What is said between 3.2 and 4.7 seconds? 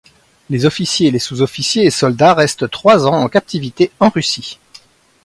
en captivité en Russie.